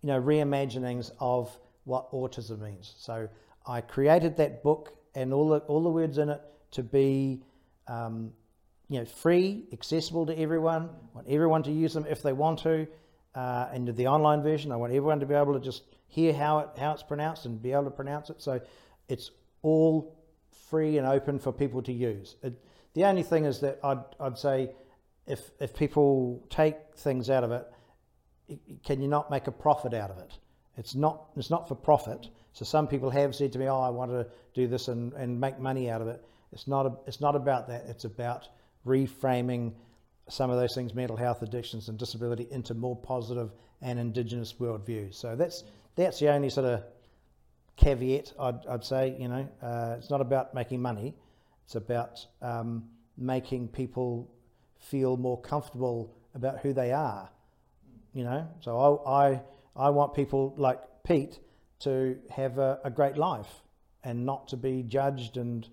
you 0.02 0.08
know, 0.08 0.20
reimaginings 0.20 1.10
of 1.20 1.50
what 1.84 2.10
autism 2.12 2.60
means. 2.60 2.94
So 2.98 3.28
I 3.66 3.80
created 3.80 4.36
that 4.38 4.62
book 4.62 4.92
and 5.14 5.32
all 5.32 5.48
the 5.48 5.58
all 5.60 5.82
the 5.82 5.90
words 5.90 6.18
in 6.18 6.28
it 6.28 6.40
to 6.72 6.82
be, 6.82 7.42
um, 7.88 8.32
you 8.88 9.00
know, 9.00 9.04
free, 9.04 9.64
accessible 9.72 10.26
to 10.26 10.38
everyone. 10.38 10.84
I 10.84 11.16
want 11.16 11.28
everyone 11.28 11.62
to 11.64 11.72
use 11.72 11.94
them 11.94 12.06
if 12.08 12.22
they 12.22 12.32
want 12.32 12.60
to. 12.60 12.86
Uh, 13.34 13.68
and 13.72 13.94
the 13.94 14.08
online 14.08 14.42
version, 14.42 14.72
I 14.72 14.76
want 14.76 14.92
everyone 14.92 15.20
to 15.20 15.26
be 15.26 15.34
able 15.34 15.54
to 15.54 15.60
just 15.60 15.82
hear 16.08 16.32
how 16.32 16.60
it 16.60 16.68
how 16.78 16.92
it's 16.92 17.02
pronounced 17.02 17.46
and 17.46 17.62
be 17.62 17.72
able 17.72 17.84
to 17.84 17.90
pronounce 17.90 18.30
it. 18.30 18.42
So 18.42 18.60
it's 19.08 19.30
all 19.62 20.16
free 20.70 20.98
and 20.98 21.06
open 21.06 21.38
for 21.38 21.52
people 21.52 21.82
to 21.82 21.92
use. 21.92 22.36
It, 22.42 22.54
the 22.94 23.04
only 23.04 23.22
thing 23.22 23.44
is 23.44 23.60
that 23.60 23.78
I'd, 23.84 24.02
I'd 24.18 24.38
say 24.38 24.70
if, 25.26 25.50
if 25.60 25.74
people 25.74 26.44
take 26.50 26.76
things 26.96 27.30
out 27.30 27.44
of 27.44 27.52
it, 27.52 27.66
can 28.84 29.00
you 29.00 29.08
not 29.08 29.30
make 29.30 29.46
a 29.46 29.52
profit 29.52 29.94
out 29.94 30.10
of 30.10 30.18
it? 30.18 30.32
It's 30.76 30.94
not, 30.94 31.26
it's 31.36 31.50
not 31.50 31.68
for 31.68 31.74
profit. 31.74 32.28
So 32.52 32.64
some 32.64 32.88
people 32.88 33.10
have 33.10 33.34
said 33.34 33.52
to 33.52 33.58
me, 33.58 33.68
oh, 33.68 33.80
I 33.80 33.90
want 33.90 34.10
to 34.10 34.26
do 34.54 34.66
this 34.66 34.88
and, 34.88 35.12
and 35.12 35.40
make 35.40 35.58
money 35.58 35.90
out 35.90 36.02
of 36.02 36.08
it. 36.08 36.24
It's 36.52 36.66
not, 36.66 36.86
a, 36.86 36.92
it's 37.06 37.20
not 37.20 37.36
about 37.36 37.68
that. 37.68 37.84
It's 37.86 38.04
about 38.04 38.48
reframing 38.86 39.74
some 40.28 40.50
of 40.50 40.58
those 40.58 40.74
things, 40.74 40.94
mental 40.94 41.16
health, 41.16 41.42
addictions 41.42 41.88
and 41.88 41.98
disability, 41.98 42.46
into 42.50 42.74
more 42.74 42.96
positive 42.96 43.50
and 43.82 43.98
Indigenous 43.98 44.54
worldviews. 44.54 45.14
So 45.14 45.36
that's, 45.36 45.64
that's 45.96 46.18
the 46.18 46.32
only 46.32 46.50
sort 46.50 46.66
of 46.66 46.82
caveat 47.76 48.32
I'd, 48.38 48.66
I'd 48.68 48.84
say, 48.84 49.16
you 49.18 49.28
know, 49.28 49.48
uh, 49.62 49.96
it's 49.98 50.10
not 50.10 50.20
about 50.20 50.54
making 50.54 50.82
money. 50.82 51.14
It's 51.64 51.76
about 51.76 52.26
um, 52.42 52.84
making 53.16 53.68
people 53.68 54.30
feel 54.78 55.16
more 55.16 55.40
comfortable 55.40 56.14
about 56.34 56.58
who 56.58 56.72
they 56.72 56.92
are. 56.92 57.30
You 58.12 58.24
know, 58.24 58.48
so 58.60 59.04
I, 59.06 59.28
I, 59.28 59.40
I 59.76 59.90
want 59.90 60.14
people 60.14 60.54
like 60.56 60.80
Pete 61.04 61.38
to 61.80 62.16
have 62.30 62.58
a, 62.58 62.78
a 62.84 62.90
great 62.90 63.16
life 63.16 63.62
and 64.04 64.24
not 64.24 64.48
to 64.48 64.56
be 64.56 64.82
judged 64.82 65.36
and, 65.36 65.68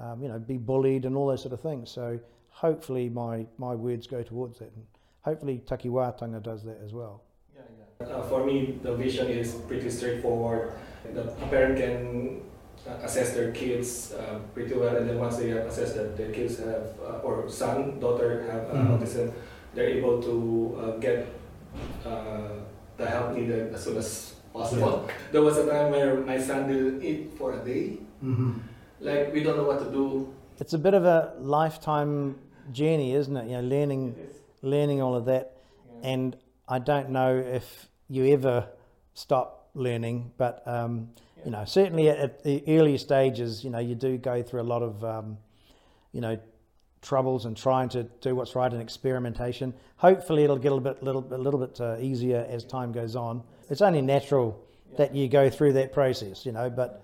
um, 0.00 0.22
you 0.22 0.28
know, 0.28 0.38
be 0.38 0.56
bullied 0.56 1.04
and 1.04 1.16
all 1.16 1.26
those 1.26 1.42
sort 1.42 1.52
of 1.52 1.60
things. 1.60 1.90
So 1.90 2.18
hopefully 2.50 3.08
my, 3.08 3.46
my 3.58 3.74
words 3.74 4.06
go 4.06 4.22
towards 4.22 4.58
that. 4.58 4.72
And 4.74 4.86
hopefully 5.22 5.62
Takiwatanga 5.66 6.42
does 6.42 6.62
that 6.64 6.80
as 6.84 6.92
well. 6.92 7.22
Yeah, 7.54 7.62
yeah. 8.08 8.14
Uh, 8.14 8.22
for 8.28 8.44
me, 8.44 8.78
the 8.82 8.94
vision 8.94 9.28
is 9.28 9.54
pretty 9.68 9.90
straightforward. 9.90 10.72
The 11.12 11.22
a 11.22 11.46
parent 11.48 11.78
can 11.78 12.42
uh, 12.88 13.04
assess 13.04 13.32
their 13.32 13.52
kids 13.52 14.12
uh, 14.12 14.38
pretty 14.54 14.74
well, 14.74 14.96
and 14.96 15.08
then 15.08 15.18
once 15.18 15.36
they 15.36 15.48
have 15.50 15.66
assessed 15.66 15.94
that 15.96 16.16
their 16.16 16.30
kids 16.32 16.58
have, 16.58 16.86
uh, 17.04 17.20
or 17.26 17.48
son, 17.48 17.98
daughter 18.00 18.42
have 18.50 18.70
uh, 18.70 18.74
Mhm. 18.74 18.98
autism, 18.98 19.32
they're 19.74 19.88
able 19.98 20.22
to 20.22 20.34
uh, 20.80 20.98
get 20.98 21.26
uh, 22.04 22.48
the 22.96 23.06
help 23.06 23.36
needed 23.36 23.74
as 23.74 23.84
soon 23.84 23.96
as 23.98 24.34
possible. 24.56 25.08
There 25.32 25.42
was 25.42 25.56
a 25.58 25.66
time 25.68 25.90
where 25.90 26.20
my 26.20 26.38
son 26.38 26.68
didn't 26.68 27.02
eat 27.02 27.32
for 27.38 27.52
a 27.60 27.64
day. 27.64 27.98
Mm-hmm. 28.24 28.52
Like 29.00 29.32
we 29.32 29.42
don't 29.42 29.56
know 29.56 29.64
what 29.64 29.80
to 29.84 29.90
do. 29.90 30.34
It's 30.58 30.72
a 30.72 30.78
bit 30.78 30.94
of 30.94 31.04
a 31.04 31.34
lifetime 31.38 32.38
journey, 32.72 33.14
isn't 33.14 33.36
it? 33.36 33.46
You 33.50 33.56
know, 33.58 33.68
learning, 33.68 34.16
learning 34.62 35.02
all 35.02 35.14
of 35.14 35.26
that. 35.26 35.56
Yeah. 36.02 36.10
And 36.10 36.36
I 36.68 36.78
don't 36.78 37.10
know 37.10 37.36
if 37.36 37.88
you 38.08 38.26
ever 38.32 38.68
stop 39.14 39.68
learning, 39.74 40.32
but 40.38 40.66
um, 40.66 41.10
you 41.44 41.50
know, 41.50 41.64
certainly 41.64 42.08
at, 42.08 42.18
at 42.18 42.42
the 42.42 42.62
earlier 42.66 42.98
stages, 42.98 43.62
you 43.62 43.70
know, 43.70 43.78
you 43.78 43.94
do 43.94 44.16
go 44.16 44.42
through 44.42 44.62
a 44.62 44.68
lot 44.74 44.82
of, 44.82 45.04
um, 45.04 45.38
you 46.12 46.20
know, 46.20 46.38
troubles 47.02 47.44
and 47.44 47.56
trying 47.56 47.88
to 47.90 48.04
do 48.20 48.34
what's 48.34 48.56
right 48.56 48.72
and 48.72 48.82
experimentation. 48.82 49.72
Hopefully, 49.98 50.42
it'll 50.44 50.58
get 50.58 50.72
a 50.72 50.74
little 50.74 50.92
bit, 50.92 51.02
little, 51.02 51.26
a 51.32 51.38
little 51.38 51.60
bit 51.60 51.80
uh, 51.80 51.96
easier 52.00 52.44
as 52.48 52.64
time 52.64 52.90
goes 52.90 53.14
on. 53.14 53.44
It's 53.68 53.80
only 53.82 54.02
natural 54.02 54.62
that 54.96 55.14
you 55.14 55.28
go 55.28 55.50
through 55.50 55.74
that 55.74 55.92
process, 55.92 56.46
you 56.46 56.52
know, 56.52 56.70
but 56.70 57.02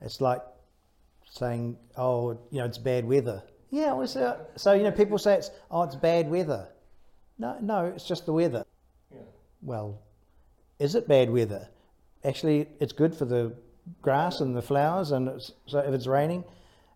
it's 0.00 0.20
like 0.20 0.42
saying, 1.30 1.76
oh, 1.96 2.32
you 2.50 2.58
know, 2.58 2.64
it's 2.64 2.78
bad 2.78 3.04
weather. 3.04 3.42
Yeah, 3.70 3.92
well, 3.92 4.06
so, 4.06 4.46
so 4.56 4.72
you 4.72 4.82
know, 4.84 4.90
people 4.90 5.18
say 5.18 5.34
it's, 5.34 5.50
oh, 5.70 5.82
it's 5.82 5.96
bad 5.96 6.30
weather. 6.30 6.68
No, 7.38 7.56
no, 7.60 7.86
it's 7.86 8.04
just 8.04 8.26
the 8.26 8.32
weather. 8.32 8.64
Yeah. 9.12 9.20
Well, 9.62 9.98
is 10.78 10.94
it 10.94 11.06
bad 11.06 11.30
weather? 11.30 11.68
Actually, 12.24 12.68
it's 12.80 12.92
good 12.92 13.14
for 13.14 13.24
the 13.26 13.52
grass 14.02 14.40
and 14.40 14.56
the 14.56 14.62
flowers, 14.62 15.10
and 15.12 15.28
it's, 15.28 15.52
so 15.66 15.78
if 15.80 15.92
it's 15.92 16.06
raining, 16.06 16.44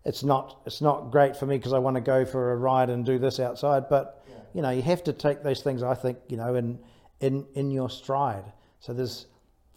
it's 0.05 0.23
not 0.23 0.57
it's 0.65 0.81
not 0.81 1.11
great 1.11 1.35
for 1.37 1.45
me 1.45 1.57
because 1.57 1.71
I 1.73 1.79
want 1.79 1.95
to 1.95 2.01
go 2.01 2.25
for 2.25 2.51
a 2.51 2.57
ride 2.57 2.89
and 2.89 3.05
do 3.05 3.17
this 3.17 3.39
outside. 3.39 3.87
But 3.87 4.23
Yeah. 4.27 4.35
you 4.53 4.61
know, 4.61 4.69
you 4.69 4.81
have 4.81 5.03
to 5.05 5.13
take 5.13 5.43
those 5.43 5.61
things. 5.61 5.81
I 5.81 5.93
think 5.93 6.17
you 6.27 6.35
know 6.37 6.55
in 6.55 6.79
in 7.21 7.45
in 7.53 7.71
your 7.71 7.89
stride. 7.89 8.43
So 8.83 8.91
there's 8.93 9.27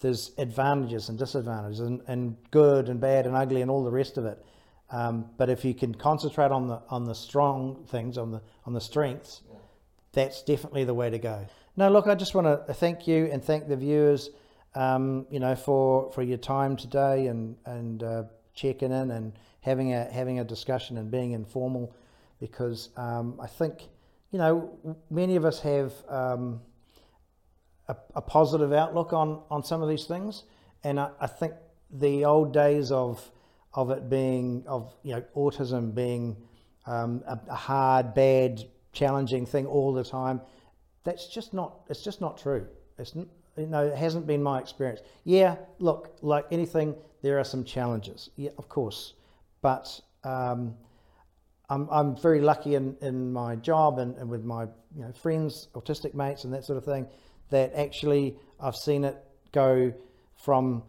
there's 0.01 0.33
advantages 0.37 1.09
and 1.09 1.17
disadvantages, 1.19 1.79
and, 1.81 2.03
and 2.09 2.37
good 2.51 2.89
and 2.89 3.01
bad 3.01 3.25
and 3.27 3.37
ugly 3.37 3.63
and 3.63 3.71
all 3.71 3.85
the 3.85 3.91
rest 3.91 4.19
of 4.19 4.27
it. 4.27 4.45
Um, 4.91 5.31
but 5.39 5.49
if 5.49 5.65
you 5.65 5.75
can 5.75 5.95
concentrate 5.95 6.51
on 6.51 6.67
the 6.67 6.81
on 6.91 7.05
the 7.05 7.15
strong 7.15 7.85
things, 7.87 8.19
on 8.19 8.33
the 8.33 8.41
on 8.67 8.73
the 8.73 8.81
strengths, 8.81 9.43
Yeah. 9.49 9.59
that's 10.13 10.43
definitely 10.43 10.85
the 10.85 10.95
way 10.95 11.09
to 11.11 11.19
go. 11.19 11.47
No, 11.77 11.89
look, 11.89 12.09
I 12.09 12.17
just 12.17 12.35
want 12.35 12.47
to 12.49 12.75
thank 12.75 13.07
you 13.07 13.29
and 13.33 13.45
thank 13.45 13.69
the 13.69 13.77
viewers, 13.77 14.31
um, 14.75 15.27
you 15.31 15.39
know, 15.39 15.55
for, 15.55 16.11
for 16.13 16.23
your 16.23 16.39
time 16.39 16.77
today 16.77 17.29
and 17.29 17.57
and 17.65 18.03
uh, 18.03 18.25
checking 18.55 18.91
in 18.91 19.11
and 19.13 19.33
having 19.61 19.95
a 19.95 20.05
having 20.11 20.41
a 20.41 20.45
discussion 20.45 20.99
and 20.99 21.13
being 21.13 21.31
informal, 21.31 21.95
because 22.41 22.89
um, 22.97 23.39
I 23.41 23.47
think, 23.47 23.89
you 24.33 24.39
know, 24.39 24.97
many 25.11 25.37
of 25.37 25.45
us 25.45 25.61
have 25.61 25.93
um, 26.09 26.61
a, 27.89 27.97
a 28.15 28.23
positive 28.23 28.73
outlook 28.73 29.13
on 29.13 29.43
on 29.51 29.65
some 29.65 29.83
of 29.83 29.89
these 29.89 30.05
things, 30.05 30.45
and 30.85 30.99
I, 30.99 31.11
I 31.21 31.27
think 31.27 31.55
the 31.91 32.25
old 32.25 32.53
days 32.53 32.91
of 32.91 33.31
of 33.75 33.91
it 33.91 34.09
being 34.09 34.65
of 34.67 34.95
you 35.03 35.15
know 35.15 35.23
autism 35.35 35.95
being 35.95 36.37
um, 36.87 37.23
a, 37.27 37.39
a 37.49 37.55
hard, 37.55 38.15
bad, 38.15 38.65
challenging 38.93 39.47
thing 39.47 39.67
all 39.67 39.93
the 39.93 40.05
time. 40.05 40.41
That's 41.05 41.29
just 41.29 41.55
not. 41.55 41.81
It's 41.89 42.03
just 42.03 42.21
not 42.21 42.39
true. 42.39 42.67
It's 42.99 43.15
you 43.15 43.67
know, 43.67 43.87
it 43.87 43.97
hasn't 43.97 44.27
been 44.27 44.43
my 44.43 44.59
experience. 44.59 45.01
Yeah, 45.25 45.57
look, 45.79 46.17
like 46.21 46.47
anything, 46.51 46.95
there 47.23 47.39
are 47.39 47.45
some 47.45 47.65
challenges. 47.65 48.31
Yeah, 48.37 48.51
of 48.59 48.69
course, 48.69 49.15
but 49.63 50.01
um, 50.25 50.75
I'm, 51.69 51.89
I'm 51.91 52.17
very 52.17 52.41
lucky 52.41 52.75
in, 52.75 52.97
in 53.01 53.33
my 53.33 53.57
job 53.57 53.99
and, 53.99 54.17
and 54.17 54.29
with 54.29 54.45
my 54.45 54.65
you 54.65 55.03
know 55.03 55.13
friends, 55.13 55.69
autistic 55.75 56.15
mates, 56.15 56.45
and 56.45 56.53
that 56.53 56.65
sort 56.65 56.77
of 56.77 56.85
thing. 56.85 57.07
That 57.51 57.75
actually 57.75 58.37
I've 58.61 58.77
seen 58.77 59.05
it 59.05 59.17
go 59.53 59.93
from 60.37 60.83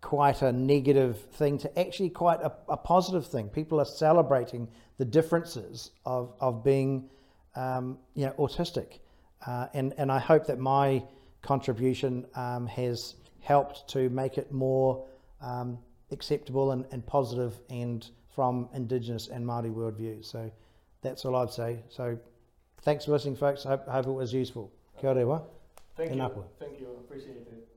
quite 0.00 0.42
a 0.42 0.52
negative 0.52 1.18
thing 1.32 1.58
to 1.58 1.78
actually 1.78 2.10
quite 2.10 2.40
a, 2.42 2.52
a 2.68 2.76
positive 2.76 3.26
thing. 3.26 3.48
People 3.48 3.80
are 3.80 3.86
celebrating 3.86 4.68
the 4.98 5.04
differences 5.04 5.90
of, 6.04 6.34
of 6.40 6.62
being 6.62 7.08
um, 7.56 7.98
you 8.14 8.26
know 8.26 8.32
autistic, 8.38 8.98
uh, 9.46 9.66
and 9.74 9.94
and 9.96 10.12
I 10.12 10.18
hope 10.18 10.46
that 10.46 10.58
my 10.58 11.02
contribution 11.42 12.26
um, 12.34 12.66
has 12.66 13.14
helped 13.40 13.88
to 13.90 14.08
make 14.10 14.38
it 14.38 14.50
more 14.52 15.06
um, 15.40 15.78
acceptable 16.10 16.72
and, 16.72 16.86
and 16.90 17.06
positive 17.06 17.60
and 17.68 18.08
from 18.34 18.68
Indigenous 18.74 19.28
and 19.28 19.44
Māori 19.44 19.72
worldviews. 19.72 20.24
So 20.24 20.50
that's 21.02 21.24
all 21.24 21.36
I'd 21.36 21.50
say. 21.50 21.82
So 21.88 22.18
thanks 22.82 23.04
for 23.04 23.12
listening, 23.12 23.36
folks. 23.36 23.66
I 23.66 23.70
hope, 23.70 23.86
hope 23.86 24.06
it 24.06 24.12
was 24.12 24.32
useful. 24.32 24.72
Kia 25.00 25.10
ora. 25.10 25.42
Thank 25.96 26.10
And 26.10 26.18
you. 26.18 26.24
upward. 26.26 26.46
Thank 26.58 26.80
you. 26.80 26.88
Appreciate 27.00 27.36
it. 27.36 27.68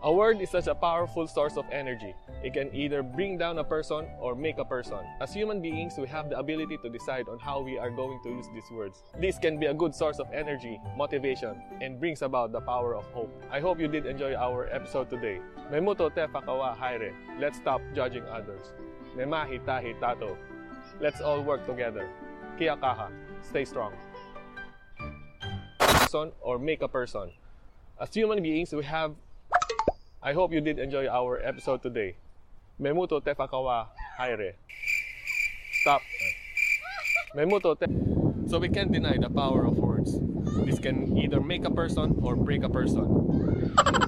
A 0.00 0.12
word 0.12 0.40
is 0.40 0.50
such 0.50 0.68
a 0.68 0.74
powerful 0.76 1.26
source 1.26 1.56
of 1.56 1.66
energy. 1.72 2.14
It 2.44 2.52
can 2.54 2.72
either 2.72 3.02
bring 3.02 3.36
down 3.36 3.58
a 3.58 3.64
person 3.64 4.06
or 4.20 4.36
make 4.36 4.58
a 4.58 4.64
person. 4.64 5.00
As 5.20 5.34
human 5.34 5.60
beings, 5.60 5.94
we 5.98 6.06
have 6.06 6.30
the 6.30 6.38
ability 6.38 6.78
to 6.84 6.88
decide 6.88 7.28
on 7.28 7.40
how 7.40 7.60
we 7.60 7.78
are 7.78 7.90
going 7.90 8.20
to 8.22 8.28
use 8.30 8.46
these 8.54 8.70
words. 8.70 9.02
This 9.18 9.38
can 9.38 9.58
be 9.58 9.66
a 9.66 9.74
good 9.74 9.92
source 9.92 10.20
of 10.20 10.28
energy, 10.32 10.80
motivation, 10.96 11.60
and 11.80 11.98
brings 11.98 12.22
about 12.22 12.52
the 12.52 12.60
power 12.60 12.94
of 12.94 13.06
hope. 13.06 13.42
I 13.50 13.58
hope 13.58 13.80
you 13.80 13.88
did 13.88 14.06
enjoy 14.06 14.34
our 14.36 14.68
episode 14.70 15.10
today. 15.10 15.40
Memuto 15.68 16.14
te 16.14 16.20
whakawa 16.32 16.76
haere. 16.78 17.12
Let's 17.40 17.58
stop 17.58 17.82
judging 17.92 18.22
others. 18.30 18.70
Nemahi 19.16 19.58
tahi 19.66 19.94
tato. 20.00 20.38
Let's 21.00 21.20
all 21.20 21.42
work 21.42 21.66
together. 21.66 22.08
Kia 22.56 22.76
kaha. 22.76 23.10
Stay 23.42 23.64
strong. 23.64 23.92
Person 25.80 26.30
or 26.40 26.60
make 26.60 26.82
a 26.82 26.88
person. 26.88 27.32
As 28.00 28.14
human 28.14 28.40
beings, 28.40 28.72
we 28.72 28.84
have 28.84 29.16
I 30.22 30.32
hope 30.32 30.52
you 30.52 30.60
did 30.60 30.78
enjoy 30.78 31.08
our 31.08 31.42
episode 31.42 31.82
today. 31.82 32.14
Memuto 32.80 33.18
te 33.18 33.34
whakawa 33.34 33.88
haere. 34.16 34.54
Stop. 35.82 36.02
Memuto 37.34 37.74
te. 37.74 37.90
So 38.46 38.60
we 38.60 38.68
can't 38.68 38.92
deny 38.92 39.18
the 39.18 39.28
power 39.28 39.66
of 39.66 39.78
words. 39.78 40.14
This 40.62 40.78
can 40.78 41.18
either 41.18 41.40
make 41.40 41.64
a 41.64 41.74
person 41.74 42.14
or 42.22 42.36
break 42.36 42.62
a 42.62 42.68
person. 42.70 44.07